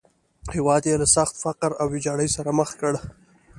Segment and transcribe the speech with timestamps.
[0.55, 2.93] هېواد یې له سخت فقر او ویجاړۍ سره مخ کړ.